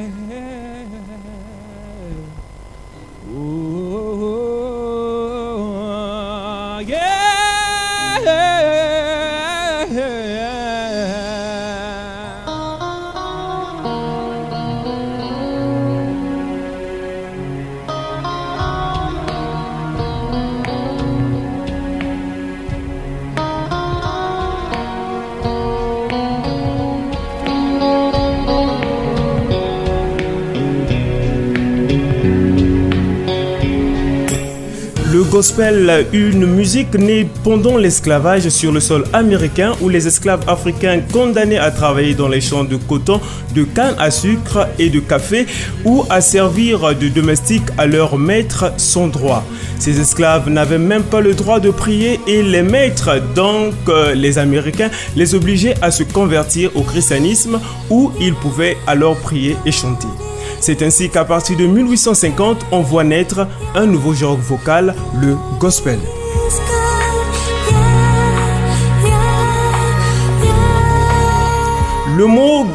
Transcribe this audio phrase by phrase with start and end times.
[0.00, 0.47] Oh,
[36.12, 41.70] une musique née pendant l'esclavage sur le sol américain où les esclaves africains condamnés à
[41.70, 43.20] travailler dans les champs de coton,
[43.54, 45.46] de canne à sucre et de café
[45.84, 49.44] ou à servir de domestique à leur maître sans droit.
[49.78, 54.38] Ces esclaves n'avaient même pas le droit de prier et les maîtres, donc euh, les
[54.38, 60.08] Américains, les obligeaient à se convertir au christianisme où ils pouvaient alors prier et chanter.
[60.60, 65.98] C'est ainsi qu'à partir de 1850, on voit naître un nouveau genre vocal, le gospel.
[72.16, 72.66] Le mot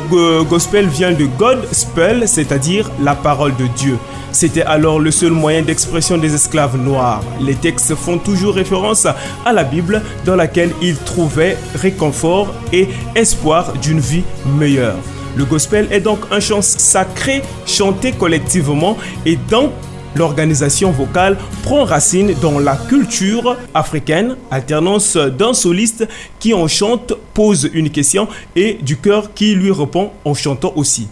[0.49, 3.97] gospel vient de God spell, c'est-à-dire la parole de Dieu.
[4.31, 7.21] C'était alors le seul moyen d'expression des esclaves noirs.
[7.41, 13.73] Les textes font toujours référence à la Bible dans laquelle ils trouvaient réconfort et espoir
[13.73, 14.23] d'une vie
[14.57, 14.95] meilleure.
[15.35, 19.71] Le gospel est donc un chant sacré chanté collectivement et dans
[20.15, 26.07] L'organisation vocale prend racine dans la culture africaine, alternance d'un soliste
[26.39, 31.07] qui en chante, pose une question et du chœur qui lui répond en chantant aussi.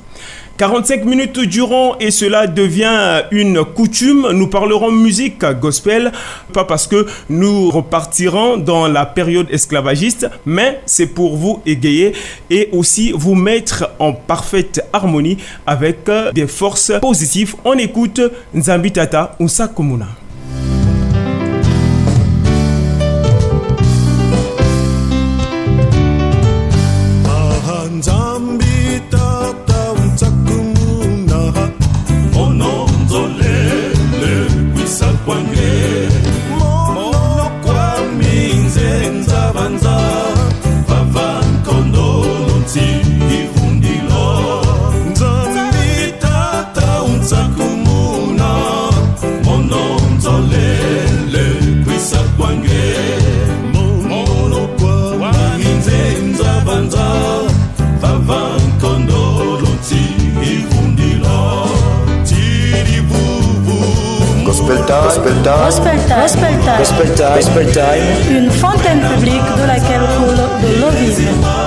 [0.62, 4.28] 45 minutes durant et cela devient une coutume.
[4.32, 6.12] Nous parlerons musique gospel,
[6.54, 12.14] pas parce que nous repartirons dans la période esclavagiste, mais c'est pour vous égayer
[12.52, 17.56] et aussi vous mettre en parfaite harmonie avec des forces positives.
[17.66, 18.22] On écoute
[18.54, 20.21] Nzambitata Unsakumuna.
[66.20, 67.72] Gospel time.
[67.72, 68.36] Time.
[68.36, 71.61] Une fontaine publique de laquelle coule de l'eau vive.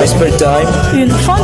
[0.00, 1.02] Gospel time, gospel time.
[1.02, 1.39] Une fontaine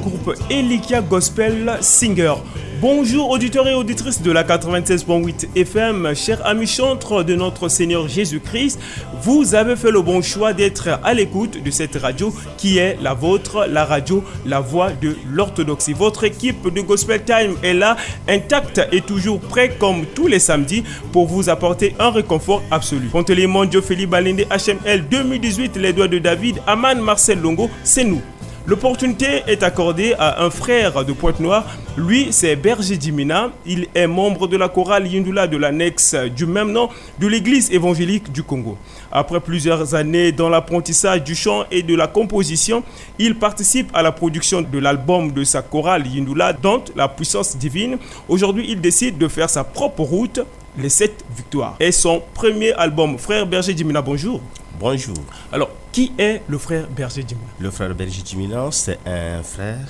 [0.00, 2.34] groupe Elikia Gospel Singer.
[2.80, 8.80] Bonjour auditeurs et auditrices de la 96.8 FM, chers amis chantres de notre Seigneur Jésus-Christ,
[9.22, 13.12] vous avez fait le bon choix d'être à l'écoute de cette radio qui est la
[13.12, 15.92] vôtre, la radio, la voix de l'orthodoxie.
[15.92, 17.96] Votre équipe de Gospel Time est là,
[18.26, 20.82] intacte et toujours prêt comme tous les samedis
[21.12, 23.08] pour vous apporter un réconfort absolu.
[23.08, 28.22] Pontelémon, Philippe Balinde, HML 2018, Les Doigts de David, Aman Marcel Longo, c'est nous.
[28.66, 31.64] L'opportunité est accordée à un frère de Pointe-Noire.
[31.96, 33.50] Lui, c'est Berger Dimina.
[33.64, 38.30] Il est membre de la chorale Yindula de l'annexe du même nom de l'église évangélique
[38.30, 38.76] du Congo.
[39.10, 42.84] Après plusieurs années dans l'apprentissage du chant et de la composition,
[43.18, 47.96] il participe à la production de l'album de sa chorale Yindula, dont la puissance divine.
[48.28, 50.40] Aujourd'hui, il décide de faire sa propre route,
[50.78, 51.76] les sept victoires.
[51.80, 54.40] Et son premier album, Frère Berger Dimina, bonjour.
[54.80, 55.14] Bonjour.
[55.52, 59.86] Alors, qui est le frère Berger Dimina Le frère Berger Dimina, c'est un frère,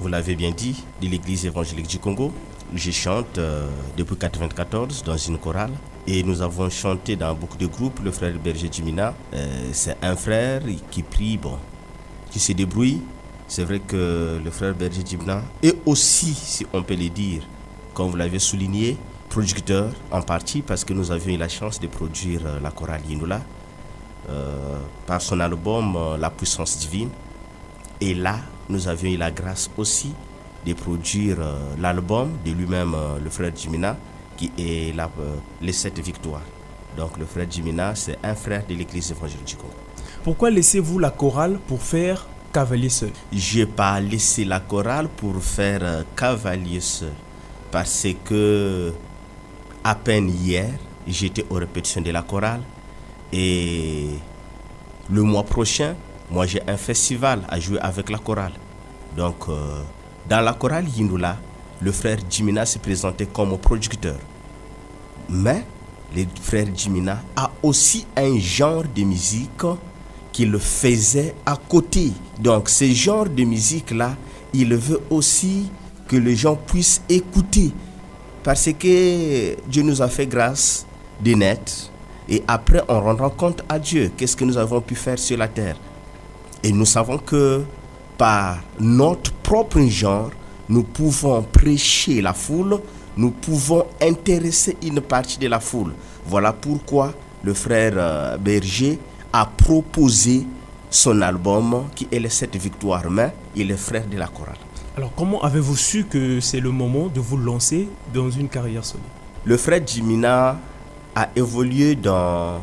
[0.00, 2.32] vous l'avez bien dit, de l'église évangélique du Congo.
[2.74, 5.70] Je chante euh, depuis 1994 dans une chorale
[6.08, 8.00] et nous avons chanté dans beaucoup de groupes.
[8.02, 11.56] Le frère Berger Dimina, euh, c'est un frère qui prie, bon,
[12.32, 13.02] qui se débrouille.
[13.46, 17.44] C'est vrai que le frère Berger Dimina est aussi, si on peut le dire,
[17.92, 18.96] comme vous l'avez souligné,
[19.28, 23.02] producteur en partie parce que nous avions eu la chance de produire euh, la chorale
[23.08, 23.40] Yinula
[25.06, 27.10] par son album euh, La puissance divine.
[28.00, 28.36] Et là,
[28.68, 30.12] nous avions eu la grâce aussi
[30.66, 33.96] de produire euh, l'album de lui-même, le frère Jimina,
[34.36, 35.10] qui est la,
[35.60, 36.42] les sept victoires.
[36.96, 39.72] Donc le frère Jimina, c'est un frère de l'église évangélique du Congo.
[40.22, 43.10] Pourquoi laissez-vous la chorale pour faire cavalier seul?
[43.32, 47.12] Je n'ai pas laissé la chorale pour faire cavalier seul.
[47.70, 48.92] Parce que
[49.82, 50.70] à peine hier,
[51.06, 52.62] j'étais aux répétitions de la chorale
[53.36, 54.10] et
[55.10, 55.96] le mois prochain,
[56.30, 58.52] moi j'ai un festival à jouer avec la chorale.
[59.16, 59.80] Donc euh,
[60.28, 61.36] dans la chorale Yindula,
[61.80, 64.14] le frère Jimina s'est présenté comme producteur.
[65.28, 65.64] Mais
[66.14, 69.66] le frère Jimina a aussi un genre de musique
[70.30, 72.12] qu'il faisait à côté.
[72.38, 74.14] Donc ce genre de musique-là,
[74.52, 75.70] il veut aussi
[76.06, 77.72] que les gens puissent écouter.
[78.44, 80.86] Parce que Dieu nous a fait grâce
[81.20, 81.90] de net
[82.28, 85.48] et après, on rendra compte à Dieu qu'est-ce que nous avons pu faire sur la
[85.48, 85.76] terre?
[86.62, 87.62] Et nous savons que
[88.16, 90.30] par notre propre genre,
[90.68, 92.78] nous pouvons prêcher la foule,
[93.16, 95.92] nous pouvons intéresser une partie de la foule.
[96.26, 97.12] Voilà pourquoi
[97.42, 98.98] le frère euh, Berger
[99.32, 100.46] a proposé
[100.88, 104.56] son album qui est les sept victoires, mais il est frère de la chorale.
[104.96, 109.02] Alors comment avez-vous su que c'est le moment de vous lancer dans une carrière solo
[109.44, 110.56] Le frère Jimina
[111.14, 112.60] a évolué dans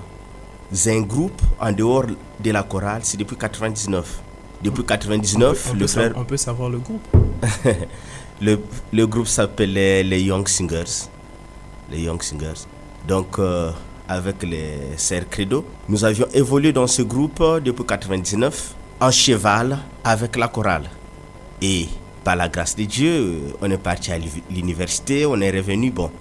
[0.87, 2.05] un groupe en dehors
[2.39, 4.21] de la chorale, c'est depuis 99.
[4.63, 6.13] Depuis 99, le frère...
[6.15, 7.01] On peut savoir le groupe
[8.41, 8.59] le,
[8.93, 11.07] le, groupe s'appelait les Young Singers.
[11.89, 12.67] Les Young Singers.
[13.07, 13.71] Donc, euh,
[14.07, 20.35] avec les Sœurs Credo, nous avions évolué dans ce groupe depuis 99 en cheval avec
[20.35, 20.89] la chorale.
[21.61, 21.87] Et
[22.23, 24.19] par la grâce de Dieu, on est parti à
[24.51, 26.11] l'université, on est revenu, bon,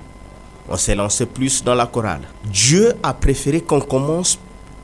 [0.71, 2.23] on s'est lancé plus dans la chorale.
[2.45, 4.39] Dieu a préféré qu'on commence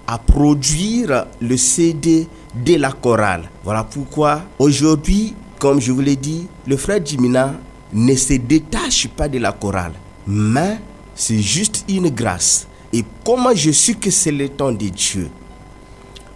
[0.06, 3.49] à produire le CD de la chorale.
[3.62, 7.55] Voilà pourquoi aujourd'hui, comme je vous l'ai dit, le frère Jimina
[7.93, 9.93] ne se détache pas de la chorale.
[10.27, 10.79] Mais
[11.15, 12.67] c'est juste une grâce.
[12.93, 15.29] Et comment je suis que c'est le temps de Dieu?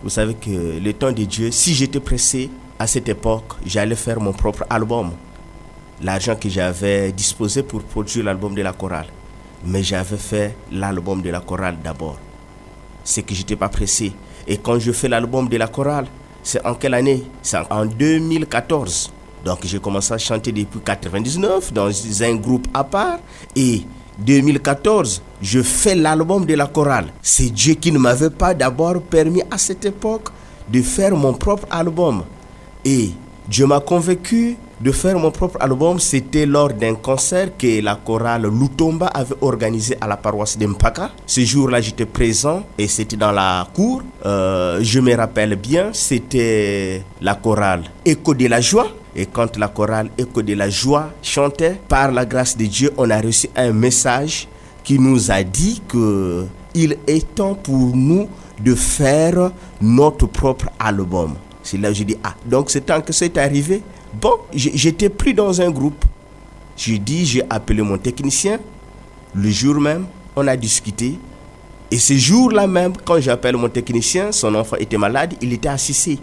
[0.02, 4.20] Vous savez que le temps de Dieu, si j'étais pressé à cette époque, j'allais faire
[4.20, 5.10] mon propre album.
[6.02, 9.06] L'argent que j'avais disposé pour produire l'album de la chorale
[9.64, 12.18] mais j'avais fait l'album de la chorale d'abord.
[13.04, 14.12] C'est que j'étais pas pressé.
[14.46, 16.06] Et quand je fais l'album de la chorale,
[16.42, 17.24] c'est en quelle année?
[17.70, 19.12] En 2014.
[19.44, 21.90] Donc j'ai commencé à chanter depuis 99 dans
[22.22, 23.18] un groupe à part
[23.56, 23.82] et
[24.18, 27.06] 2014, je fais l'album de la chorale.
[27.22, 30.28] C'est Dieu qui ne m'avait pas d'abord permis à cette époque
[30.68, 32.24] de faire mon propre album.
[32.84, 33.10] Et
[33.48, 38.46] Dieu m'a convaincu de faire mon propre album, c'était lors d'un concert que la chorale
[38.48, 41.10] Lutomba avait organisé à la paroisse d'Empaka.
[41.26, 44.02] Ce jour-là, j'étais présent et c'était dans la cour.
[44.24, 48.88] Euh, je me rappelle bien, c'était la chorale Écho de la joie.
[49.14, 53.10] Et quand la chorale Écho de la joie chantait, par la grâce de Dieu, on
[53.10, 54.48] a reçu un message
[54.82, 58.28] qui nous a dit que il est temps pour nous
[58.64, 59.50] de faire
[59.82, 61.34] notre propre album.
[61.62, 63.82] C'est là que je dis, ah, donc c'est temps que c'est arrivé.
[64.12, 66.04] Bon, j'étais plus dans un groupe.
[66.76, 68.58] J'ai dit, j'ai appelé mon technicien.
[69.34, 71.18] Le jour même, on a discuté.
[71.90, 76.18] Et ce jour-là même, quand j'appelle mon technicien, son enfant était malade, il était assisté.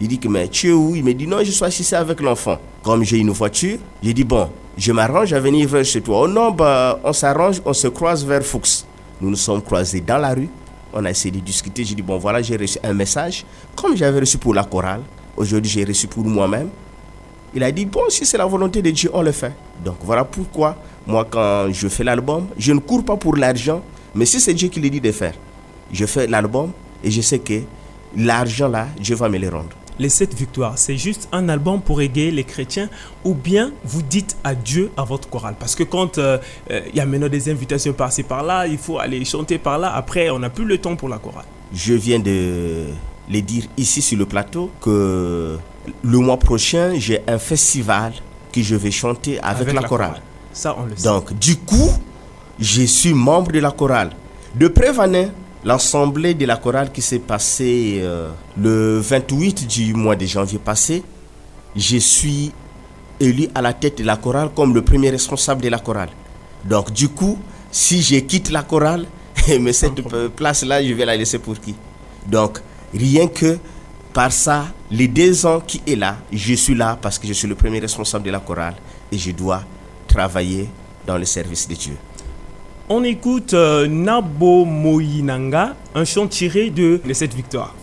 [0.00, 0.94] Il dit que, mais tu es où?
[0.96, 2.58] Il me dit, non, je suis assisté avec l'enfant.
[2.82, 6.22] Comme j'ai une voiture, j'ai dit, bon, je m'arrange à venir chez toi.
[6.22, 8.84] Oh non, bah, on s'arrange, on se croise vers Fuchs.
[9.20, 10.48] Nous nous sommes croisés dans la rue.
[10.92, 11.84] On a essayé de discuter.
[11.84, 13.44] J'ai dit, bon, voilà, j'ai reçu un message.
[13.76, 15.02] Comme j'avais reçu pour la chorale,
[15.36, 16.68] aujourd'hui, j'ai reçu pour moi-même.
[17.54, 19.52] Il a dit, bon, si c'est la volonté de Dieu, on le fait.
[19.84, 20.76] Donc voilà pourquoi,
[21.06, 23.82] moi, quand je fais l'album, je ne cours pas pour l'argent,
[24.14, 25.34] mais si c'est Dieu qui le dit de faire,
[25.92, 26.70] je fais l'album
[27.02, 27.62] et je sais que
[28.16, 29.70] l'argent là, Dieu va me le rendre.
[29.98, 32.88] Les sept victoires, c'est juste un album pour égayer les chrétiens
[33.22, 35.56] ou bien vous dites adieu à votre chorale?
[35.58, 36.38] Parce que quand euh,
[36.70, 39.94] euh, il y a maintenant des invitations par-ci par-là, il faut aller chanter par là,
[39.94, 41.44] après on n'a plus le temps pour la chorale.
[41.74, 42.86] Je viens de
[43.28, 45.58] les dire ici sur le plateau que
[46.02, 48.12] le mois prochain, j'ai un festival
[48.52, 50.20] que je vais chanter avec, la, chorale.
[50.52, 51.04] Ça, on le sait.
[51.04, 51.90] Donc, du coup,
[52.58, 54.10] je suis membre de la chorale.
[54.54, 55.28] De Prévanin,
[55.64, 61.02] l'assemblée de la chorale qui s'est passée euh, le 28 du mois de janvier passé,
[61.76, 62.52] je suis
[63.20, 66.10] élu à la tête de la chorale comme le premier responsable de la chorale.
[66.64, 67.38] Donc, du coup,
[67.70, 69.06] si je quitte la chorale,
[69.60, 70.00] mais cette
[70.34, 71.74] place-là, je vais la laisser pour qui?
[72.26, 72.58] Donc,
[72.92, 73.58] rien que
[74.12, 77.48] par ça, les deux ans qui est là, je suis là parce que je suis
[77.48, 78.74] le premier responsable de la chorale
[79.12, 79.62] et je dois
[80.08, 80.68] travailler
[81.06, 81.96] dans le service de Dieu.
[82.88, 87.74] On écoute euh, Nabo Moinanga, un chant tiré de Les Sept Victoires.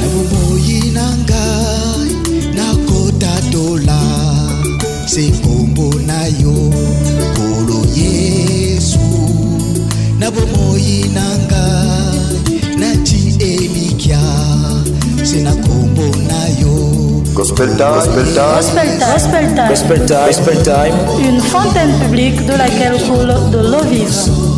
[0.00, 1.44] nabomoyinanga
[2.54, 4.00] nakotatola
[5.06, 6.74] sekombo na yo
[17.34, 17.94] Gospel time.
[17.94, 18.54] Gospel time.
[18.54, 19.10] Gospel time.
[19.10, 19.68] Gospel time.
[19.68, 20.26] Gospel time.
[20.26, 20.94] Gospel time.
[21.18, 24.53] Une fontaine publique de laquelle coule de l'eau vive.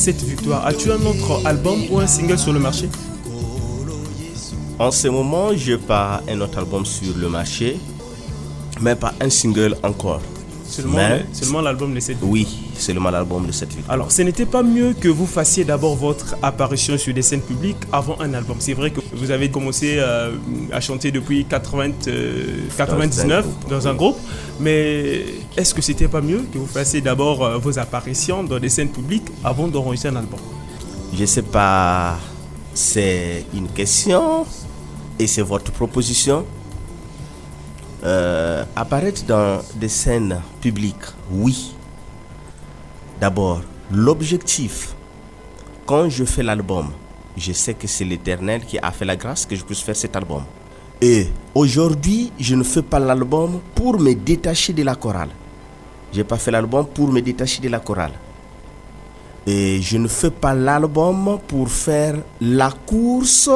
[0.00, 2.88] Sept victoires, as-tu un autre album ou un single sur le marché?
[4.78, 7.76] En ce moment, je pas un autre album sur le marché,
[8.80, 10.22] mais pas un single encore.
[10.66, 12.30] Seulement, Mais- seulement l'album sept victoires.
[12.32, 13.92] Oui, c'est le mal album de cette victoire.
[13.92, 17.76] Alors, ce n'était pas mieux que vous fassiez d'abord votre apparition sur des scènes publiques
[17.92, 18.56] avant un album.
[18.58, 20.32] C'est vrai que vous avez commencé euh,
[20.72, 24.16] à chanter depuis 80, euh, 99 dans un groupe,
[24.58, 25.24] mais
[25.56, 28.88] est-ce que c'était pas mieux que vous fassiez d'abord euh, vos apparitions dans des scènes
[28.90, 30.40] publiques avant d'enregistrer un album?
[31.14, 32.18] Je sais pas,
[32.72, 34.46] c'est une question
[35.18, 36.46] et c'est votre proposition.
[38.02, 41.74] Euh, apparaître dans des scènes publiques, oui.
[43.20, 43.60] D'abord,
[43.92, 44.94] l'objectif,
[45.84, 46.88] quand je fais l'album,
[47.36, 50.16] je sais que c'est l'Éternel qui a fait la grâce que je puisse faire cet
[50.16, 50.42] album.
[51.00, 55.30] Et aujourd'hui, je ne fais pas l'album pour me détacher de la chorale.
[56.12, 58.12] Je n'ai pas fait l'album pour me détacher de la chorale.
[59.46, 63.48] Et je ne fais pas l'album pour faire la course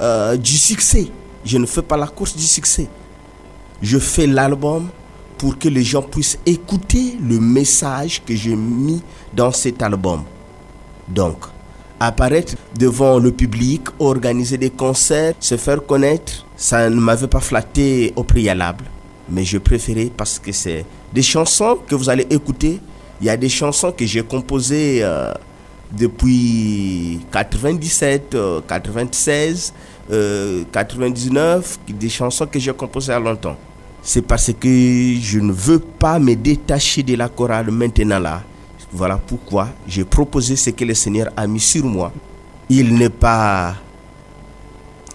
[0.00, 1.08] euh, du succès.
[1.44, 2.88] Je ne fais pas la course du succès.
[3.82, 4.88] Je fais l'album
[5.36, 9.02] pour que les gens puissent écouter le message que j'ai mis
[9.34, 10.22] dans cet album.
[11.06, 11.44] Donc,
[12.06, 18.12] apparaître devant le public, organiser des concerts, se faire connaître, ça ne m'avait pas flatté
[18.16, 18.84] au préalable.
[19.28, 22.80] Mais je préférais parce que c'est des chansons que vous allez écouter.
[23.20, 25.32] Il y a des chansons que j'ai composées euh,
[25.92, 29.72] depuis 97, euh, 96,
[30.10, 33.56] euh, 99, des chansons que j'ai composées à longtemps.
[34.02, 38.42] C'est parce que je ne veux pas me détacher de la chorale maintenant là.
[38.94, 42.12] Voilà pourquoi j'ai proposé ce que le Seigneur a mis sur moi.
[42.70, 43.74] Il n'est pas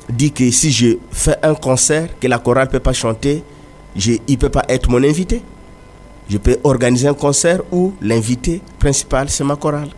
[0.10, 3.42] dit que si je fais un concert, que la chorale ne peut pas chanter,
[3.96, 5.42] je- il ne peut pas être mon invité.
[6.30, 9.90] Je peux organiser un concert où l'invité principal, c'est ma chorale.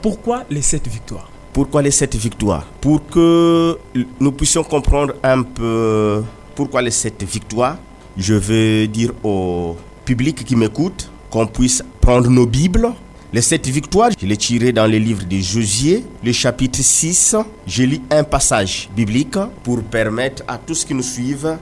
[0.00, 1.28] Pourquoi les sept victoires?
[1.52, 2.66] Pourquoi les sept victoires?
[2.80, 3.76] Pour que
[4.20, 6.22] nous puissions comprendre un peu
[6.54, 7.78] pourquoi les sept victoires,
[8.16, 12.92] je veux dire au public qui m'écoute qu'on puisse prendre nos Bibles.
[13.34, 17.34] Les sept victoires, je les tiré dans le livre de Josué, le chapitre 6.
[17.66, 21.58] Je lis un passage biblique pour permettre à tous qui nous suivent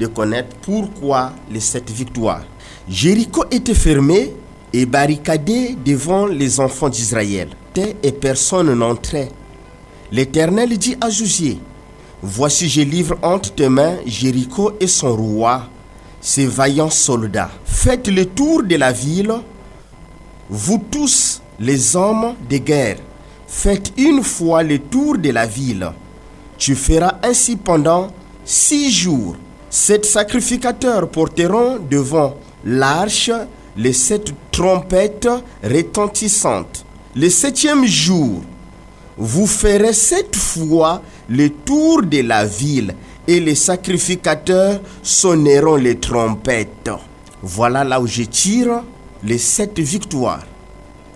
[0.00, 2.42] de connaître pourquoi les sept victoires.
[2.88, 4.34] Jéricho était fermé
[4.72, 7.50] et barricadé devant les enfants d'Israël.
[7.76, 9.28] Et personne n'entrait.
[10.10, 11.58] L'Éternel dit à Josué,
[12.20, 15.68] Voici je livre entre tes mains Jéricho et son roi,
[16.20, 17.52] ses vaillants soldats.
[17.64, 19.32] Faites le tour de la ville,
[20.54, 22.98] vous tous les hommes de guerre.
[23.48, 25.90] Faites une fois le tour de la ville.
[26.58, 28.08] Tu feras ainsi pendant
[28.44, 29.36] six jours.
[29.70, 33.30] Sept sacrificateurs porteront devant l'arche
[33.78, 35.30] les sept trompettes
[35.64, 36.84] retentissantes.
[37.16, 38.42] Le septième jour,
[39.16, 42.94] vous ferez sept fois le tour de la ville
[43.26, 46.90] et les sacrificateurs sonneront les trompettes.
[47.42, 48.82] Voilà là où je tire
[49.24, 50.46] les sept victoires.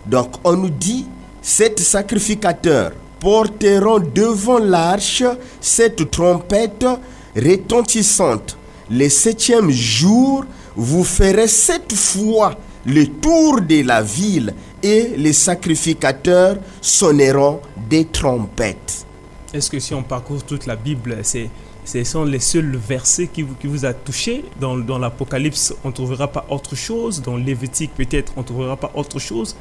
[0.06, 1.06] Donc on nous dit,
[1.42, 5.24] sept sacrificateurs porteront devant l'arche
[5.60, 6.86] cette trompette
[7.34, 8.56] retentissante.
[8.90, 10.44] Le septième jour,
[10.76, 12.54] vous ferez sept fois
[12.86, 19.06] le tour de la ville et les sacrificateurs sonneront des trompettes.
[19.52, 21.48] Est-ce que si on parcourt toute la Bible, c'est,
[21.86, 25.88] ce sont les seuls versets qui vous, qui vous a touché Dans, dans l'Apocalypse, on
[25.88, 27.22] ne trouvera pas autre chose.
[27.22, 29.56] Dans Lévitique, peut-être, on ne trouvera pas autre chose.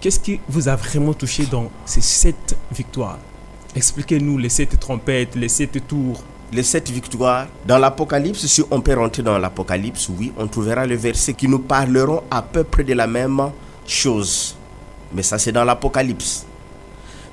[0.00, 3.18] Qu'est-ce qui vous a vraiment touché dans ces sept victoires?
[3.76, 6.20] Expliquez-nous les sept trompettes, les sept tours.
[6.52, 10.96] Les sept victoires, dans l'Apocalypse, si on peut rentrer dans l'Apocalypse, oui, on trouvera les
[10.96, 13.40] versets qui nous parleront à peu près de la même
[13.86, 14.56] chose.
[15.14, 16.44] Mais ça, c'est dans l'Apocalypse.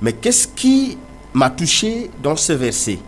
[0.01, 0.97] Mais qu'est-ce qui
[1.33, 2.99] m'a touché dans ce verset?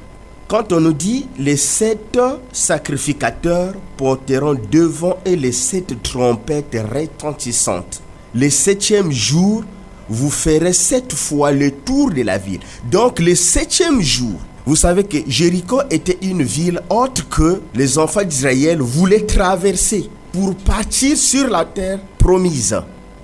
[0.47, 2.17] Quand on nous dit les sept
[2.53, 8.01] sacrificateurs porteront devant et les sept trompettes retentissantes.
[8.33, 9.65] Le septième jour,
[10.07, 12.61] vous ferez sept fois le tour de la ville.
[12.89, 18.23] Donc le septième jour, vous savez que Jéricho était une ville autre que les enfants
[18.23, 22.79] d'Israël voulaient traverser pour partir sur la terre promise.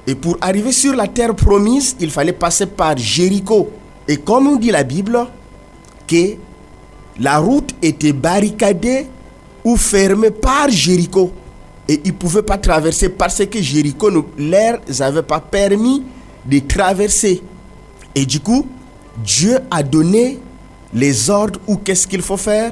[0.08, 3.70] Et pour arriver sur la terre promise, il fallait passer par Jéricho.
[4.10, 5.26] Et comme on dit la Bible,
[6.06, 6.36] que
[7.20, 9.08] la route était barricadée
[9.64, 11.32] ou fermée par Jéricho.
[11.88, 16.04] Et ils ne pouvaient pas traverser parce que Jéricho ne leur avait pas permis
[16.46, 17.42] de traverser.
[18.16, 18.68] Et du coup,
[19.24, 20.40] Dieu a donné
[20.94, 22.72] les ordres ou qu'est-ce qu'il faut faire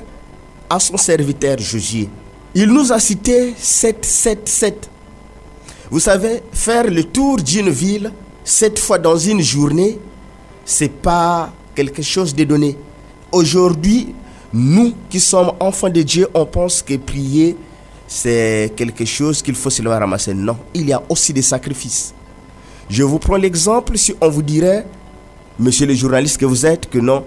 [0.70, 2.08] à son serviteur Josué.
[2.54, 4.90] Il nous a cité 7, 7, 7.
[5.90, 8.12] Vous savez, faire le tour d'une ville
[8.44, 10.00] sept fois dans une journée,
[10.66, 12.78] c'est pas quelque chose de donné.
[13.32, 14.14] Aujourd'hui,
[14.54, 17.56] nous qui sommes enfants de Dieu, on pense que prier,
[18.08, 20.34] c'est quelque chose qu'il faut se le ramasser.
[20.34, 22.14] Non, il y a aussi des sacrifices.
[22.90, 24.86] Je vous prends l'exemple si on vous dirait,
[25.58, 27.24] monsieur le journaliste que vous êtes, que non,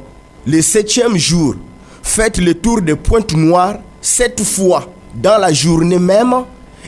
[0.46, 1.54] le septième jour,
[2.02, 6.34] faites le tour de Pointe-Noire sept fois dans la journée même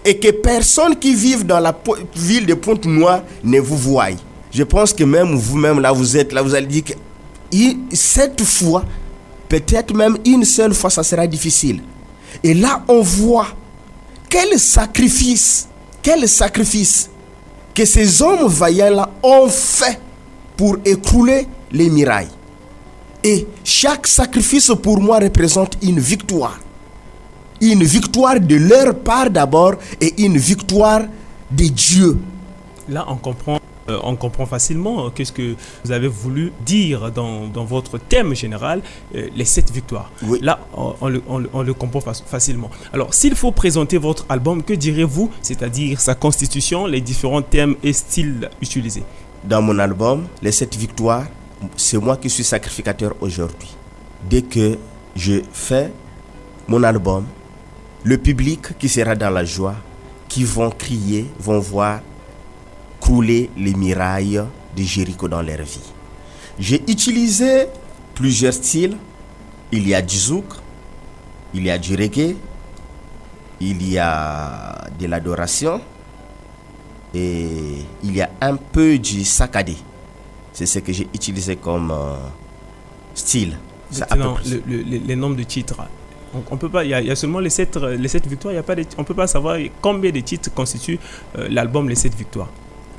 [0.04, 1.74] et que personne qui vive dans la
[2.14, 4.08] ville de Pointe-Noire ne vous voie.
[4.52, 6.92] Je pense que même vous-même, là, vous êtes là, vous allez dire que
[7.96, 8.84] sept fois,
[9.48, 11.82] peut-être même une seule fois, ça sera difficile.
[12.42, 13.48] Et là, on voit
[14.28, 15.68] quel sacrifice,
[16.02, 17.10] quel sacrifice
[17.74, 20.00] que ces hommes vaillants-là ont fait
[20.56, 22.28] pour écrouler les murailles.
[23.22, 26.58] Et chaque sacrifice pour moi représente une victoire.
[27.60, 31.02] Une victoire de leur part d'abord et une victoire
[31.50, 32.18] de Dieu.
[32.88, 37.46] Là, on comprend euh, on comprend facilement euh, qu'est-ce que vous avez voulu dire dans,
[37.46, 38.82] dans votre thème général,
[39.14, 40.10] euh, les sept victoires.
[40.22, 40.38] Oui.
[40.42, 42.70] Là, on, on le, on le- on le comprend fac- facilement.
[42.92, 47.92] Alors, s'il faut présenter votre album, que direz-vous C'est-à-dire sa constitution, les différents thèmes et
[47.92, 49.04] styles utilisés?
[49.44, 51.26] Dans mon album, les sept victoires,
[51.76, 53.74] c'est moi qui suis sacrificateur aujourd'hui.
[54.28, 54.76] Dès que
[55.14, 55.92] je fais
[56.68, 57.24] mon album,
[58.04, 59.76] le public qui sera dans la joie,
[60.28, 62.00] qui vont crier, vont voir
[63.14, 64.42] les murailles
[64.76, 65.80] de Jéricho dans leur vie.
[66.58, 67.66] J'ai utilisé
[68.14, 68.96] plusieurs styles.
[69.72, 70.44] Il y a du zouk,
[71.54, 72.36] il y a du reggae,
[73.60, 75.80] il y a de l'adoration
[77.14, 77.48] et
[78.04, 79.76] il y a un peu du saccadé.
[80.52, 82.14] C'est ce que j'ai utilisé comme euh,
[83.14, 83.58] style.
[83.90, 84.06] Ça.
[84.66, 85.76] le- le- les, nombres de titres.
[86.34, 88.08] On, on peut pas, il y, a- il y a seulement les sept, euh, les
[88.08, 88.52] sept victoires.
[88.52, 90.98] Il y a pas de, on peut pas savoir combien de titres constituent
[91.38, 92.48] euh, l'album Les sept victoires.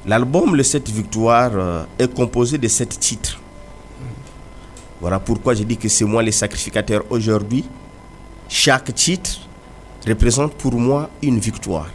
[0.07, 3.41] L'album Les 7 victoires euh, est composé de 7 titres.
[5.01, 7.65] Voilà pourquoi j'ai dit que c'est moi le sacrificateur aujourd'hui.
[8.47, 9.41] Chaque titre
[10.07, 11.89] représente pour moi une victoire.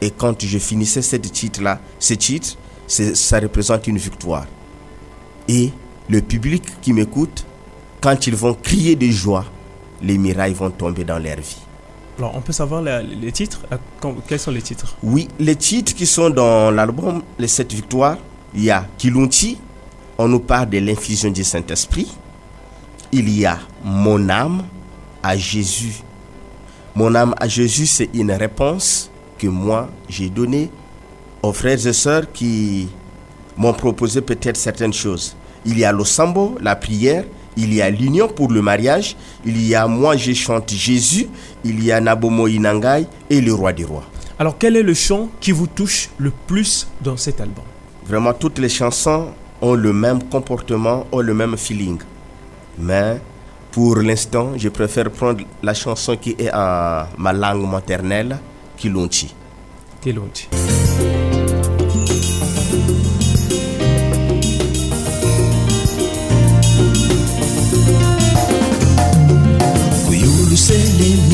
[0.00, 4.46] Et quand je finissais ce titre-là, ce titre, ça représente une victoire.
[5.46, 5.70] Et
[6.08, 7.44] le public qui m'écoute,
[8.00, 9.44] quand ils vont crier de joie,
[10.00, 11.67] les mirailles vont tomber dans leur vie.
[12.18, 13.60] Alors, on peut savoir les titres?
[13.72, 14.96] euh, quels sont les titres?
[15.04, 18.18] Oui, les titres qui sont dans l'album Les Sept Victoires,
[18.54, 19.58] il y a Kilunti,
[20.18, 22.08] on nous parle de l'infusion du Saint-Esprit.
[23.12, 24.64] Il y a Mon âme
[25.22, 26.02] à Jésus.
[26.96, 30.70] Mon âme à Jésus, c'est une réponse que moi j'ai donnée
[31.42, 32.88] aux frères et sœurs qui
[33.56, 35.36] m'ont proposé peut-être certaines choses.
[35.64, 37.24] Il y a le sambo, la prière,
[37.58, 41.26] il y a l'union pour le mariage, il y a Moi je chante Jésus,
[41.64, 44.04] il y a Nabomo Inangai et le roi des rois.
[44.38, 47.64] Alors, quel est le chant qui vous touche le plus dans cet album?
[48.06, 51.98] Vraiment, toutes les chansons ont le même comportement, ont le même feeling.
[52.78, 53.20] Mais
[53.72, 58.38] pour l'instant, je préfère prendre la chanson qui est en ma langue maternelle,
[58.76, 59.34] Kilunchi.
[60.00, 60.48] Kilunti.
[70.68, 71.27] você me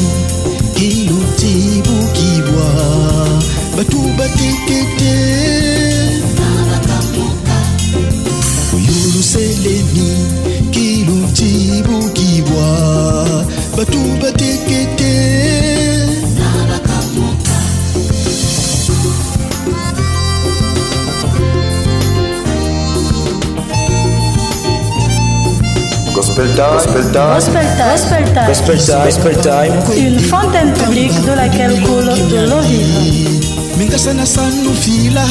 [26.52, 27.34] Gospel time.
[27.34, 27.90] Gospel time.
[27.90, 28.46] Gospel Time.
[28.48, 29.06] Gospel Time.
[29.06, 29.72] Gospel time.
[29.74, 30.06] Gospel time.
[30.06, 33.40] Une fontaine publique de laquelle coule de l'eau vive.
[33.78, 35.24] mingasana sanufila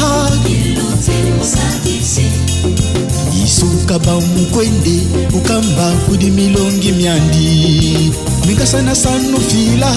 [3.43, 4.99] isuka bamukwende
[5.34, 8.12] ukamba kudi milongi myandi
[8.47, 9.88] mingasana sanufila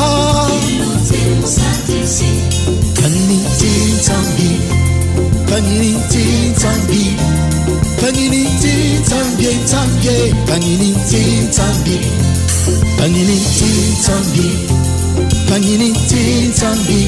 [2.95, 4.51] kanini titsambi
[5.51, 7.46] kanini titsambi kanini
[8.01, 11.99] panini titange tange panini titange
[12.99, 14.49] panini titange
[15.49, 17.01] panini titange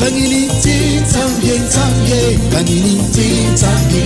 [0.00, 2.20] panini titange tange
[2.52, 4.04] panini titange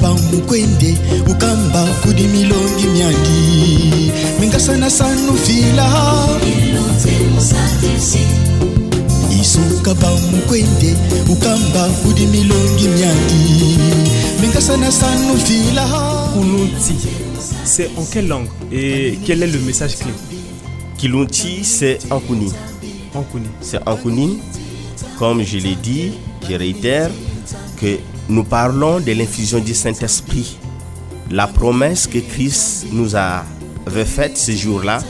[0.00, 0.96] isoka bamukwende
[1.28, 5.86] ukamba kudi milongi myandi mingasana sanufila
[9.40, 10.96] isuka bamukwende
[11.28, 13.78] ukamba kudi milongi myandi
[14.40, 15.86] mingasana sanufila
[16.32, 16.94] Kulunti.
[17.64, 20.12] C'est en quelle langue Et quel est le message clé?
[20.96, 22.52] Kilunchi, c'est Ankuni.
[23.14, 23.46] En Kuni.
[23.60, 24.38] C'est Ankuni.
[25.18, 26.12] Comme je l'ai dit,
[26.48, 27.10] je réitère
[27.80, 27.98] que
[28.30, 30.56] nous parlons de l'infusion du Saint-Esprit.
[31.30, 35.00] La promesse que Christ nous avait faite ce jour-là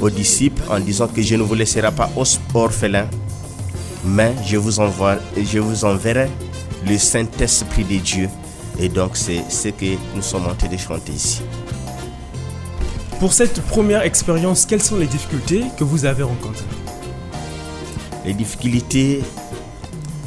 [0.00, 2.10] aux disciples en disant que je ne vous laisserai pas
[2.54, 3.08] orphelins,
[4.04, 6.28] mais je vous, envoie, je vous enverrai
[6.86, 8.28] le Saint-Esprit de Dieu.
[8.80, 11.42] Et donc c'est ce que nous sommes en train de chanter ici.
[13.20, 16.64] Pour cette première expérience, quelles sont les difficultés que vous avez rencontrées?
[18.24, 19.22] Les difficultés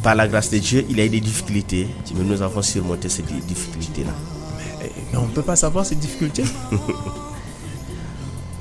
[0.04, 3.08] Par la grâce de Dieu, il y a eu des difficultés, mais nous avons surmonté
[3.10, 4.12] ces di- difficultés-là.
[5.12, 6.44] Mais on ne peut pas savoir ces difficultés.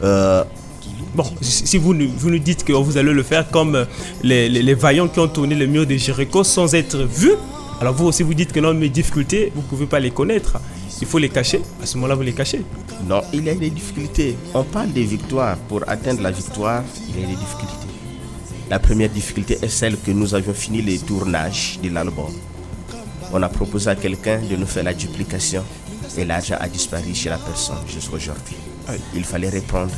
[0.03, 0.45] Euh,
[1.15, 3.85] Bon, si vous nous, vous nous dites que vous allez le faire comme euh,
[4.23, 7.35] les, les- les vaillants qui ont tourné le mur de Jéricho sans être vus,
[7.83, 10.59] alors vous aussi vous dites que non, mes difficultés, vous ne pouvez pas les connaître.
[11.03, 11.61] Il faut les cacher.
[11.83, 12.65] À ce moment-là, vous les cachez.
[13.07, 14.37] non, il y a des difficultés.
[14.55, 15.57] On parle des victoires.
[15.69, 17.89] Pour atteindre la victoire, il y a des difficultés.
[18.73, 22.33] La première difficulté est celle que nous avions fini les tournages de l'album.
[23.31, 25.63] On a proposé à quelqu'un de nous faire la duplication
[26.17, 28.57] et l'argent a disparu chez la personne jusqu'à aujourd'hui.
[29.15, 29.93] Il fallait reprendre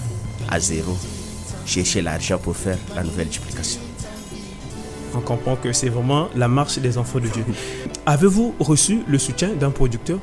[0.51, 0.99] à zéro,
[1.65, 3.81] chercher l'argent pour faire la nouvelle duplication.
[5.15, 7.45] On comprend que c'est vraiment la marche des enfants de Dieu.
[8.07, 10.19] Avez-vous reçu le soutien d'un producteur?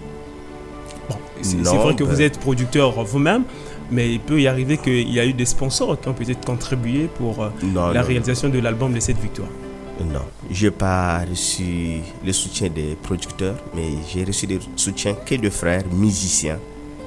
[1.10, 3.44] Bon, c'est vrai que ben- vous êtes producteur vous-même,
[3.92, 7.10] mais il peut y arriver qu'il y a eu des sponsors qui ont peut-être contribué
[7.18, 9.50] pour euh, Non, la non, réalisation de l'album de cette victoire.
[10.00, 15.36] Non, je n'ai pas reçu le soutien des producteurs, mais j'ai reçu le soutien que
[15.36, 16.58] de frères musiciens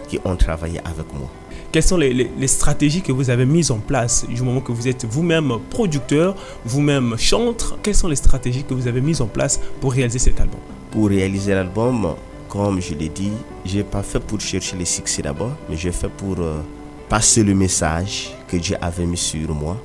[0.08, 1.28] qui ont travaillé avec moi.
[1.72, 4.70] Quelles sont les, les- les stratégies que vous avez mises en place du moment que
[4.70, 7.76] vous êtes vous-même producteur, vous-même chantre?
[7.82, 10.60] Quelles sont les stratégies que vous avez mises en place pour réaliser cet album?
[10.92, 12.14] Pour réaliser l'album,
[12.54, 13.32] comme je l'ai dit,
[13.66, 16.60] je n'ai pas fait pour chercher les succès d'abord, mais j'ai fait pour euh,
[17.08, 19.76] passer le message que Dieu avait mis sur moi.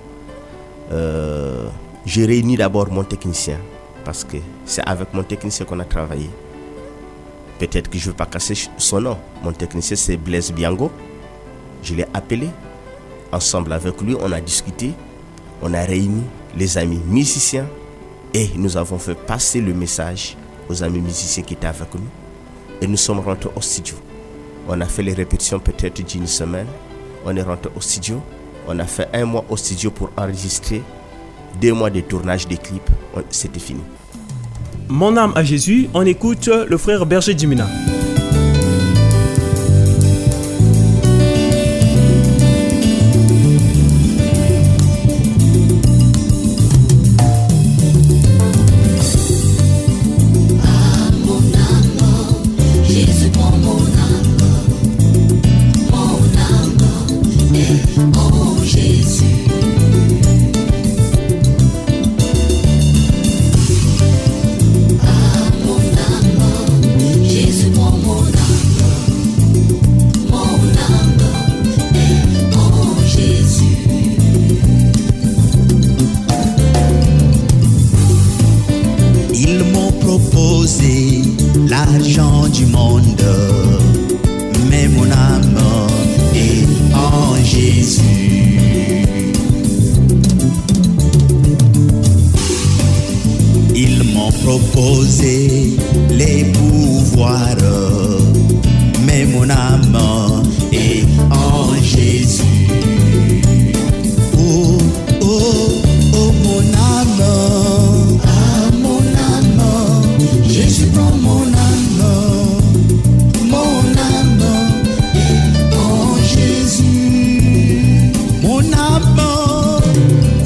[0.91, 1.67] Euh,
[2.05, 3.57] j'ai réuni d'abord mon technicien,
[4.05, 6.29] parce que c'est avec mon technicien qu'on a travaillé.
[7.57, 9.17] Peut-être que je ne vais pas casser son nom.
[9.43, 10.91] Mon technicien, c'est Blaise Biango.
[11.81, 12.49] Je l'ai appelé.
[13.31, 14.93] Ensemble avec lui, on a discuté.
[15.63, 16.21] On a réuni
[16.55, 17.67] les amis musiciens
[18.31, 20.37] et nous avons fait passer le message
[20.69, 22.18] aux amis musiciens qui étaient avec nous.
[22.81, 23.95] Et nous sommes rentrés au studio.
[24.67, 26.67] On a fait les répétitions peut-être d'une semaine.
[27.25, 28.21] On est rentré au studio.
[28.67, 30.81] On a fait un mois au studio pour enregistrer.
[31.59, 32.89] Deux mois de tournage des clips.
[33.29, 33.81] C'était fini.
[34.87, 37.67] Mon âme à Jésus, on écoute le frère Berger Jimina.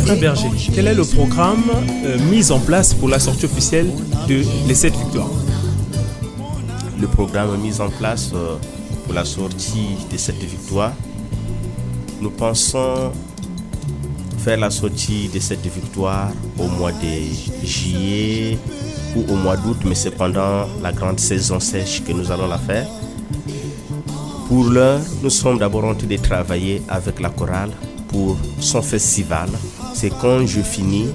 [0.03, 1.63] Frère Berger, quel est le programme
[2.03, 3.89] euh, mis en place pour la sortie officielle
[4.27, 5.29] de Les 7 Victoires?
[6.99, 8.57] Le programme mis en place euh,
[9.05, 10.91] pour la sortie de cette victoire,
[12.19, 13.13] nous pensons
[14.39, 18.57] faire la sortie de cette victoire au mois de juillet
[19.15, 22.57] ou au mois d'août, mais c'est pendant la grande saison sèche que nous allons la
[22.57, 22.87] faire.
[24.49, 27.71] Pour l'heure, nous sommes d'abord en train de travailler avec la chorale
[28.09, 29.47] pour son festival.
[29.93, 31.09] C'est quand je finis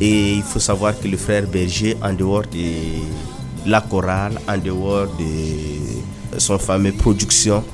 [0.00, 3.00] et il faut savoir que le frère Berger, en dehors de
[3.66, 7.64] la chorale, en dehors de son fameux production,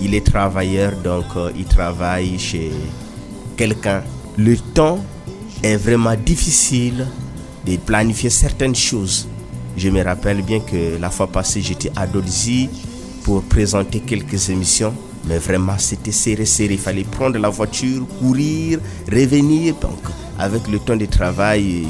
[0.00, 2.70] il est travailleur, donc euh, il travaille chez
[3.56, 4.02] quelqu'un.
[4.36, 4.98] Le temps
[5.62, 7.06] est vraiment difficile
[7.66, 9.26] de planifier certaines choses.
[9.76, 12.68] Je me rappelle bien que la fois passée, j'étais à Dolzy
[13.24, 14.94] pour présenter quelques émissions.
[15.26, 16.74] Mais vraiment, c'était serré, serré.
[16.74, 18.78] Il fallait prendre la voiture, courir,
[19.10, 19.74] revenir.
[19.80, 19.98] Donc,
[20.38, 21.86] avec le temps de travail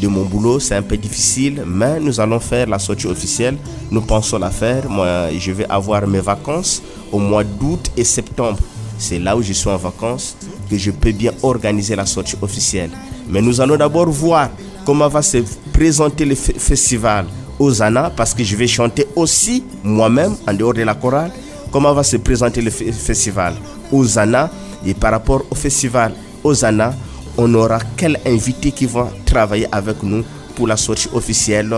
[0.00, 1.62] de mon boulot, c'est un peu difficile.
[1.66, 3.56] Mais nous allons faire la sortie officielle.
[3.90, 4.88] Nous pensons la faire.
[4.88, 8.58] Moi, je vais avoir mes vacances au mois d'août et septembre.
[8.96, 10.36] C'est là où je suis en vacances
[10.70, 12.90] que je peux bien organiser la sortie officielle.
[13.28, 14.48] Mais nous allons d'abord voir
[14.84, 15.38] comment va se
[15.72, 17.26] présenter le fe- festival
[17.58, 21.30] Osana parce que je vais chanter aussi moi-même en dehors de la chorale.
[21.70, 23.54] Comment va se présenter le fe- festival?
[23.92, 24.50] Osana
[24.86, 26.12] et par rapport au festival
[26.44, 26.94] Osana,
[27.36, 30.24] on aura quel invité qui va travailler avec nous
[30.56, 31.74] pour la sortie officielle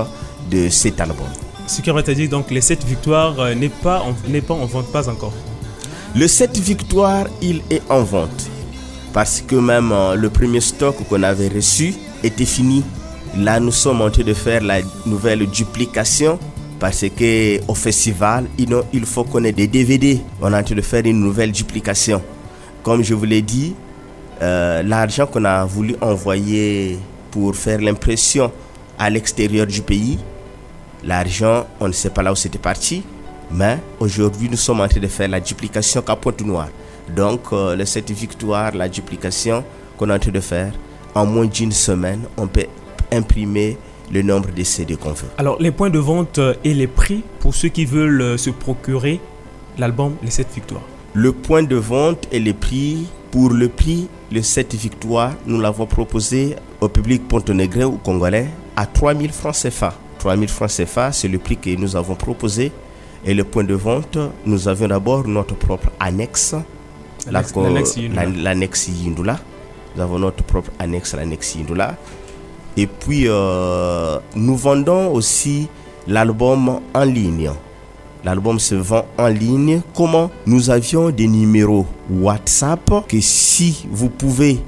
[0.51, 1.27] de cet album?
[1.67, 4.67] Ce qui veut dire donc les 7 victoires euh, n'est pas, en- n'est pas en
[4.67, 5.33] vente, pas encore.
[6.17, 8.49] Le 7 victoires, il est en vente.
[9.13, 12.83] Parce que même euh, le premier stock qu'on avait reçu était fini.
[13.37, 16.39] Là, nous sommes en train de faire la nouvelle duplication.
[16.81, 20.19] Parce que au festival, il faut qu'on ait des DVD.
[20.41, 22.23] On est en train de faire une nouvelle duplication.
[22.83, 23.75] Comme je vous l'ai dit,
[24.43, 26.99] euh, l'argent qu'on a voulu envoyer
[27.31, 28.51] pour faire l'impression
[28.99, 30.19] à l'extérieur du pays,
[31.03, 33.03] L'argent, on ne sait pas là où c'était parti,
[33.51, 36.69] mais aujourd'hui, nous sommes en train de faire la duplication qu'à Pointe-Noire.
[37.17, 39.65] Donc, euh, 7 victoire, la duplication
[39.97, 40.73] qu'on est en train de faire,
[41.15, 42.67] en moins d'une semaine, on peut
[43.11, 43.79] imprimer
[44.13, 45.29] le nombre de CD qu'on veut.
[45.39, 48.51] Alors les points de vente euh, et les prix pour ceux qui veulent euh, se
[48.51, 49.21] procurer
[49.79, 50.83] l'album Les 7 victoires.
[51.15, 55.87] Le point de vente et les prix, pour le prix, le 7 victoire, nous l'avons
[55.87, 59.95] proposé au public pontonegrin ou congolais à 3000 francs CFA.
[60.19, 62.73] 3000 francs CFA, c'est le prix que nous avons proposé.
[63.25, 66.55] Et le point de vente, nous avions d'abord notre propre annexe,
[67.31, 69.39] l'annexe Yindula.
[69.97, 71.97] Nous avons notre propre annexe, l'annexe Yindula.
[72.77, 75.69] Et puis, euh, nous vendons aussi
[76.07, 77.51] l'album en ligne.
[78.25, 79.81] L'album se vend en ligne.
[79.95, 84.61] Comment Nous avions des numéros WhatsApp que si vous pouvez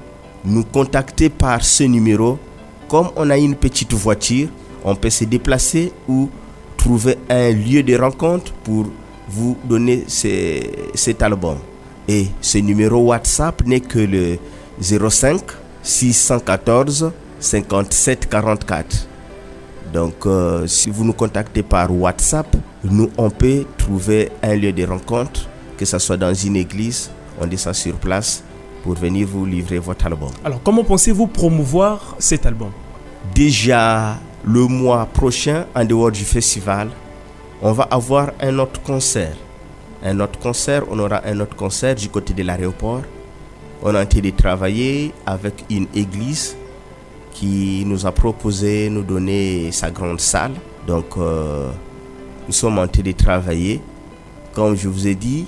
[0.45, 2.37] nous contacter par ce numéro,
[2.89, 4.49] comme on a une petite voiture,
[4.83, 6.29] on peut se déplacer ou
[6.77, 8.85] trouver un lieu de rencontre pour
[9.29, 10.61] vous donner ce-
[10.93, 11.55] cet album.
[12.07, 14.37] Et ce numéro WhatsApp n'est que le
[14.81, 15.39] 05
[15.81, 17.11] 614
[17.43, 19.07] 57 44.
[19.93, 22.47] Donc, euh, si vous nous contactez par WhatsApp,
[22.85, 27.45] nous, on peut trouver un lieu de rencontre, que ce soit dans une église, on
[27.45, 28.43] descend sur place
[28.81, 30.29] pour venir vous livrer votre album.
[30.43, 32.71] Alors comment pensez-vous promouvoir cet album?
[33.35, 36.89] Déjà le mois prochain, en dehors du festival,
[37.61, 39.35] on va avoir un autre concert.
[40.03, 43.01] Un autre concert, on aura un autre concert du côté de l'aéroport.
[43.81, 46.55] On est en train de travailler avec une église
[47.33, 50.53] qui nous a proposé nous donner sa grande salle.
[50.87, 51.71] Donc, euh,
[52.47, 53.81] nous sommes en train de travailler.
[54.53, 55.45] Comme je vous ai dit,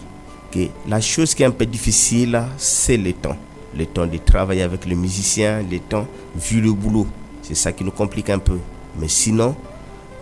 [0.52, 3.38] que la chose qui est un peu difficile, c'est le temps.
[3.78, 7.08] Le temps de travailler avec le musicien, le temps vu le boulot.
[7.41, 8.58] C'est ça qui nous complique un peu.
[8.98, 9.56] Mais sinon,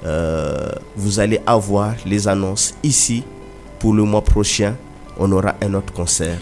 [0.06, 3.24] euh, vous allez avoir les annonces ici.
[3.80, 4.76] Pour le mois prochain,
[5.18, 6.40] on aura un autre concert.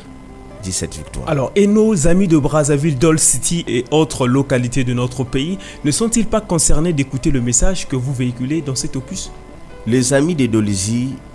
[0.61, 1.27] 17 victoires.
[1.29, 5.91] Alors, et nos amis de Brazzaville, Doll City et autres localités de notre pays ne
[5.91, 9.31] sont-ils pas concernés d'écouter le message que vous véhiculez dans cet opus?
[9.87, 10.47] Les amis de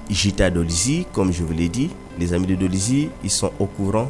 [0.08, 1.90] j'étais à Dolizy, comme je vous l'ai dit.
[2.18, 4.08] Les amis de Dolizy, ils sont au courant.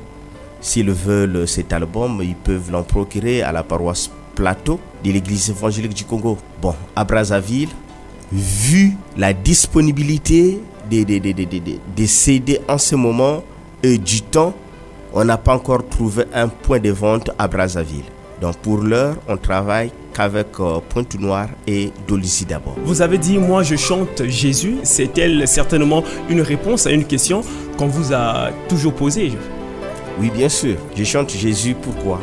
[0.60, 5.94] S'ils veulent cet album, ils peuvent l'en procurer à la paroisse Plateau de l'église évangélique
[5.94, 6.36] du Congo.
[6.60, 7.70] Bon, à Brazzaville,
[8.32, 13.42] vu la disponibilité des, des, des, des, des- des- des CD en ce moment
[13.82, 14.54] et du temps,
[15.12, 18.04] on n'a pas encore trouvé un point de vente à Brazzaville.
[18.40, 22.76] Donc pour l'heure, on travaille qu'avec euh, Pointe-Noire et Dolizy d'abord.
[22.84, 24.76] Vous avez dit, moi je chante Jésus.
[24.82, 27.42] C'est-elle certainement une réponse à une question
[27.78, 29.32] qu'on vous a toujours posée?
[30.18, 30.76] Oui, bien sûr.
[30.94, 31.74] Je chante Jésus.
[31.80, 32.20] Pourquoi?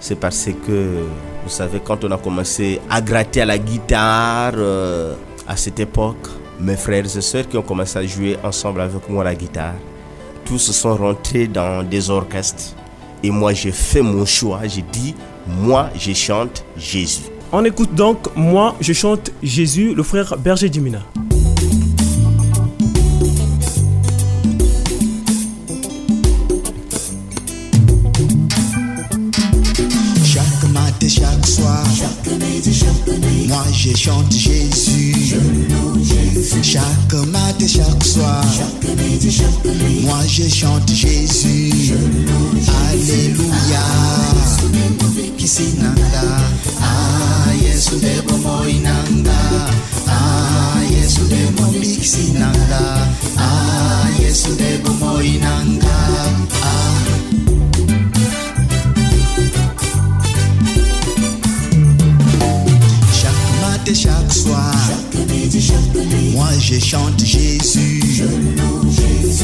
[0.00, 1.04] C'est parce que,
[1.44, 5.14] vous savez, quand on a commencé à gratter à la guitare, euh,
[5.46, 6.28] à cette époque,
[6.58, 9.74] mes frères et sœurs qui ont commencé à jouer ensemble avec moi la guitare,
[10.50, 12.74] tous se sont rentrés dans des orchestres.
[13.22, 14.62] Et moi, j'ai fait mon choix.
[14.66, 15.14] J'ai dit,
[15.46, 17.22] moi, je chante Jésus.
[17.52, 21.02] On écoute donc, moi je chante Jésus, le frère Berger Dimina.
[30.24, 31.84] Chaque matin, chaque soir,
[33.50, 35.34] moi je chante Jésus.
[36.62, 38.44] Chaque matin, chaque soir,
[40.02, 41.94] moi je chante Jésus.
[42.90, 43.84] Alléluia.
[45.36, 46.22] Kisinanga,
[46.80, 49.40] ah Yesu debo moinanga,
[50.06, 53.08] ah Yesu debo kisinanga,
[53.38, 55.88] ah Yesu debo moinanga,
[56.62, 56.99] ah.
[64.50, 64.74] Chaque soir,
[66.32, 68.24] moi je chante Jésus.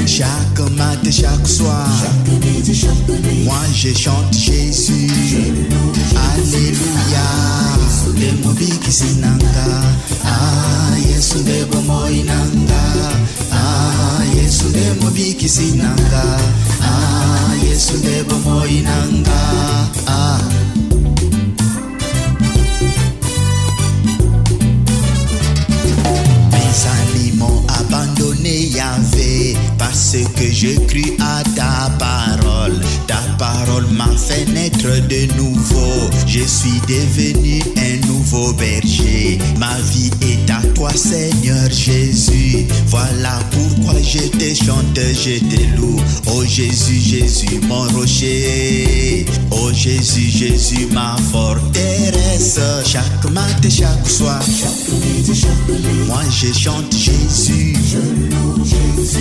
[0.07, 1.89] Chaque matin, chaque soir,
[3.45, 5.09] moi je chante Jésus.
[6.35, 7.27] Alléluia.
[8.19, 9.69] Le mobiki sinanga,
[10.25, 12.83] ah Yesu debo moinanga,
[13.53, 16.25] ah Yesu de mobiki sinanga,
[16.81, 19.33] ah Yesu debo moinanga,
[20.07, 20.36] ah.
[29.79, 32.81] Parce que je cru à ta parole.
[33.07, 36.11] Ta parole m'a fait naître de nouveau.
[36.27, 38.16] Je suis devenu un nouveau
[38.53, 39.39] berger.
[39.59, 42.67] Ma vie est à toi, Seigneur Jésus.
[42.89, 46.01] Voilà pourquoi je te chante, je te loue.
[46.27, 49.27] Oh Jésus, Jésus, mon rocher.
[49.51, 52.61] Oh Jésus, Jésus, ma forteresse.
[52.85, 54.41] Chaque matin, chaque soir.
[56.07, 57.75] Moi je chante Jésus.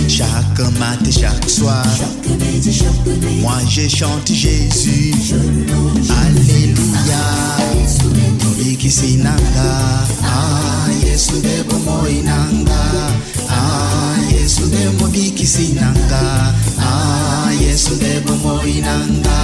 [0.08, 1.84] Chaque matin, chaque soir.
[3.40, 5.14] Moi je chante Jésus.
[6.10, 7.56] Alléluia.
[8.80, 10.06] Nanga.
[10.22, 12.80] Ah, Yesu ndebo moi nanga.
[13.48, 16.54] Ah, Yesu ndebo bikisi nanga.
[16.78, 19.38] Ah, Yesu ndebo moi nanga.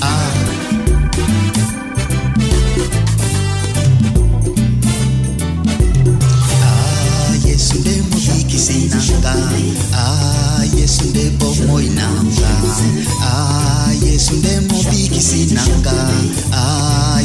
[0.00, 1.34] Ah.
[6.62, 9.34] Ah, Yesu ndemo bikisi nanga.
[9.92, 12.50] Ah, Yesu ndebo moi nanga.
[13.22, 14.63] Ah, Yesu ndemo
[16.52, 17.18] Ah.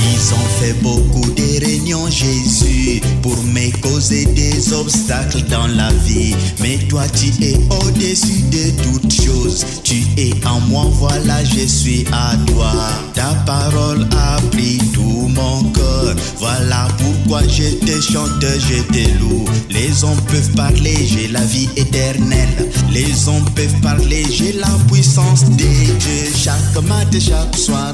[0.00, 6.34] Ils ont fait beaucoup de réunions, Jésus, pour me causer des obstacles dans la vie.
[6.60, 9.64] Mais toi, tu es au-dessus de toutes choses.
[9.82, 12.72] Tu es en moi, voilà, je suis à toi.
[13.14, 15.64] Ta parole a pris tout mon.
[16.38, 19.44] Voilà pourquoi je te chante, je te loue.
[19.70, 22.70] Les hommes peuvent parler, j'ai la vie éternelle.
[22.90, 26.32] Les hommes peuvent parler, j'ai la puissance de Dieu.
[26.36, 27.92] Chaque matin, chaque soir,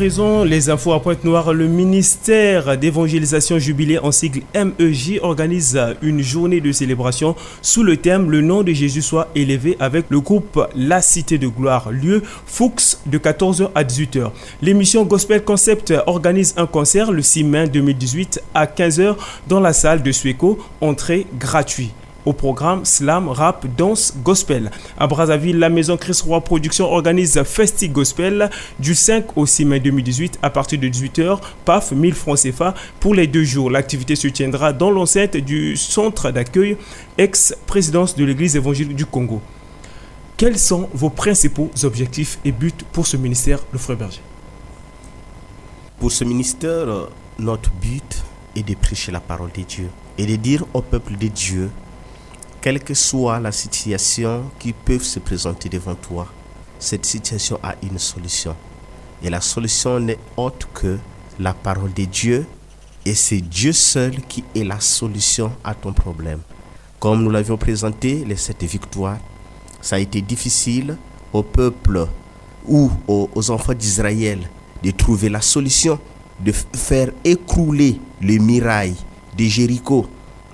[0.00, 6.72] Les infos à Pointe-Noire, le ministère d'évangélisation jubilé en sigle MEJ organise une journée de
[6.72, 7.36] célébration.
[7.60, 11.48] Sous le thème Le nom de Jésus soit élevé avec le groupe La Cité de
[11.48, 14.30] Gloire, lieu Fuchs de 14h à 18h.
[14.62, 19.16] L'émission Gospel Concept organise un concert le 6 mai 2018 à 15h
[19.48, 21.92] dans la salle de Sueco, entrée gratuite
[22.26, 24.70] au programme Slam, Rap, Danse, Gospel.
[24.98, 29.80] À Brazzaville, la maison Chris Roy Production organise Festi Gospel du 5 au 6 mai
[29.80, 33.70] 2018 à partir de 18h, PAF 1000 francs CFA pour les deux jours.
[33.70, 36.76] L'activité se tiendra dans l'enceinte du centre d'accueil
[37.18, 39.40] ex-présidence de l'église évangélique du Congo.
[40.36, 44.22] Quels sont vos principaux objectifs et buts pour ce ministère, le Frère Berger?
[45.98, 48.24] Pour ce ministère, euh, notre but
[48.56, 51.70] est de prêcher la parole de Dieu et de dire au peuple de Dieu,
[52.60, 56.26] quelle que soit la situation qui peut se présenter devant toi,
[56.78, 58.54] cette situation a une solution.
[59.22, 60.98] Et la solution n'est autre que
[61.38, 62.46] la parole de Dieu.
[63.06, 66.40] Et c'est Dieu seul qui est la solution à ton problème.
[66.98, 69.18] Comme nous l'avions présenté, les sept victoires,
[69.80, 70.96] ça a été difficile
[71.32, 72.06] au peuple
[72.66, 74.38] ou aux, enfants d'Israël
[74.82, 75.98] de trouver la solution,
[76.40, 78.94] de faire écrouler le mirail
[79.36, 80.06] de Jéricho.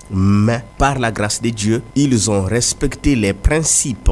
[0.09, 4.11] Mais par la grâce de Dieu, ils ont respecté les principes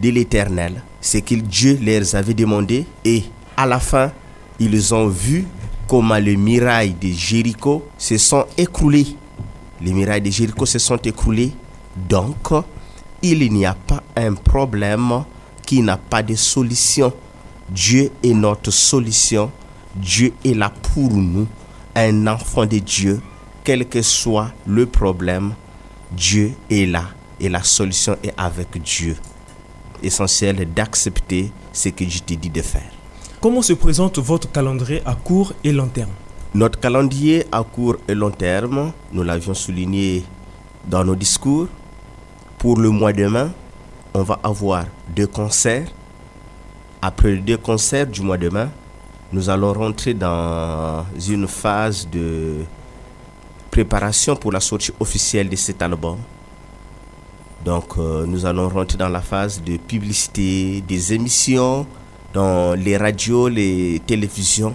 [0.00, 2.86] de l'Éternel, ce que Dieu leur avait demandé.
[3.04, 3.24] Et
[3.56, 4.12] à la fin,
[4.58, 5.46] ils ont vu
[5.88, 9.16] comment les mirailles de Jéricho se sont écroulés.
[9.80, 11.52] Les mirailles de Jéricho se sont écroulés.
[12.08, 12.52] Donc,
[13.22, 15.24] il n'y a pas un problème
[15.66, 17.12] qui n'a pas de solution.
[17.68, 19.50] Dieu est notre solution.
[19.94, 21.46] Dieu est là pour nous.
[21.94, 23.20] Un enfant de Dieu,
[23.64, 25.54] quel que soit le problème,
[26.12, 27.04] Dieu est là.
[27.38, 29.16] Et la solution est avec Dieu.
[30.02, 32.90] Essentiel d'accepter ce que je te dis de faire.
[33.40, 36.10] Comment se présente votre calendrier à court et long terme?
[36.52, 40.24] Notre calendrier à court et long terme, nous l'avions souligné
[40.86, 41.68] dans nos discours.
[42.58, 43.46] Pour le mois de mai,
[44.12, 44.84] on va avoir
[45.14, 45.88] deux concerts.
[47.00, 48.66] Après les deux concerts du mois de mai,
[49.32, 52.56] nous allons rentrer dans une phase de
[53.84, 56.18] préparation pour la sortie officielle de cet album.
[57.64, 61.86] Donc euh, nous allons rentrer dans la phase de publicité des émissions
[62.34, 64.74] dans les radios, les télévisions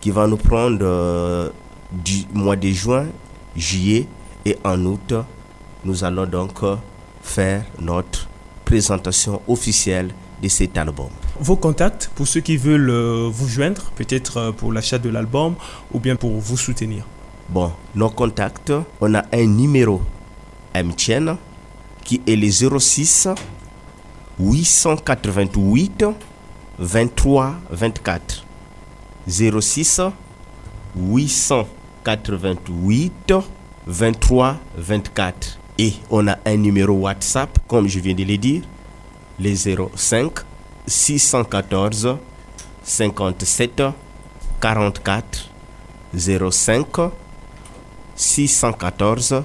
[0.00, 1.50] qui va nous prendre euh,
[1.92, 3.06] du mois de juin,
[3.54, 4.06] juillet
[4.46, 5.12] et en août.
[5.84, 6.76] Nous allons donc euh,
[7.22, 8.26] faire notre
[8.64, 11.10] présentation officielle de cet album.
[11.40, 12.90] Vos contacts pour ceux qui veulent
[13.28, 15.56] vous joindre, peut-être pour l'achat de l'album
[15.92, 17.04] ou bien pour vous soutenir.
[17.48, 20.02] Bon, nos contacts, on a un numéro
[20.74, 21.36] MTN
[22.02, 23.28] qui est le 06
[24.40, 26.04] 888
[26.78, 28.44] 23 24.
[29.28, 30.00] 06
[30.96, 33.34] 888
[33.86, 35.58] 23 24.
[35.78, 38.62] Et on a un numéro WhatsApp, comme je viens de le dire,
[39.38, 40.32] le 05
[40.86, 42.16] 614
[42.82, 43.82] 57
[44.60, 45.50] 44
[46.14, 46.86] 05
[48.16, 49.44] 614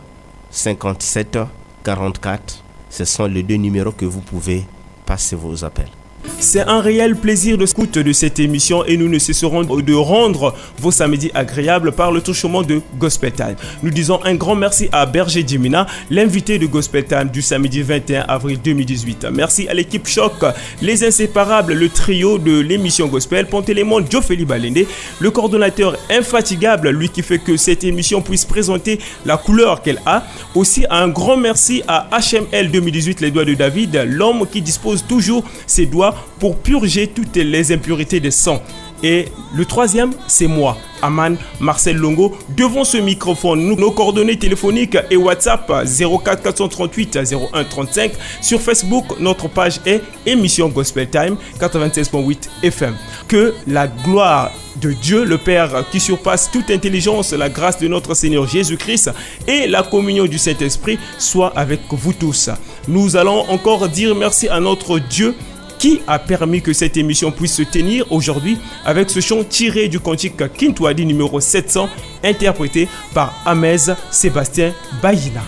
[0.50, 1.38] 57
[1.84, 2.64] 44.
[2.90, 4.66] Ce sont les deux numéros que vous pouvez
[5.06, 6.01] passer vos appels.
[6.40, 10.56] C'est un réel plaisir de scout de cette émission et nous ne cesserons de rendre
[10.80, 13.56] vos samedis agréables par le touchement de Gospel Time.
[13.84, 18.22] Nous disons un grand merci à Berger Jimina, l'invité de Gospel Time du samedi 21
[18.28, 19.28] avril 2018.
[19.32, 20.34] Merci à l'équipe Choc,
[20.82, 24.86] les inséparables, le trio de l'émission Gospel, Pontélémon, Diofeli Balende,
[25.20, 30.24] le coordonnateur infatigable, lui qui fait que cette émission puisse présenter la couleur qu'elle a.
[30.56, 35.44] Aussi un grand merci à HML 2018, les doigts de David, l'homme qui dispose toujours
[35.68, 38.62] ses doigts pour purger toutes les impuretés des sangs.
[39.04, 43.76] Et le troisième, c'est moi, Aman Marcel Longo, devant ce microphone.
[43.76, 47.20] Nos coordonnées téléphoniques et WhatsApp 04 438
[47.54, 48.12] 01 35.
[48.42, 52.96] Sur Facebook, notre page est émission Gospel Time 96.8 FM.
[53.28, 58.14] Que la gloire de Dieu le Père qui surpasse toute intelligence, la grâce de notre
[58.14, 59.12] Seigneur Jésus-Christ
[59.48, 62.50] et la communion du Saint-Esprit soit avec vous tous.
[62.88, 65.36] Nous allons encore dire merci à notre Dieu
[65.82, 70.00] qui a permis que cette émission puisse se tenir aujourd'hui avec ce chant tiré du
[70.00, 71.90] cantique Kintwadi numéro 700
[72.24, 73.78] interprété par Amez
[74.12, 75.42] Sébastien Bayina.